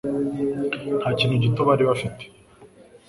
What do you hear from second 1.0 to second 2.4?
kintu gito bari bafite